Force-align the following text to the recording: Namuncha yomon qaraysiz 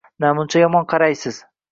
Namuncha 0.23 0.61
yomon 0.63 0.87
qaraysiz 0.93 1.39